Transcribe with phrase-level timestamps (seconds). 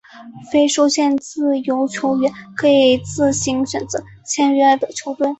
[0.51, 5.29] 非受限自由球员可以自行选择签约的球队。